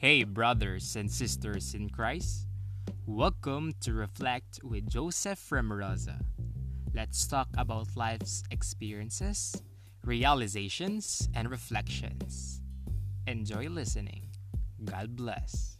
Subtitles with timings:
[0.00, 2.46] Hey, brothers and sisters in Christ.
[3.04, 6.20] Welcome to Reflect with Joseph Remorosa.
[6.94, 9.60] Let's talk about life's experiences,
[10.04, 12.62] realizations, and reflections.
[13.26, 14.28] Enjoy listening.
[14.84, 15.77] God bless.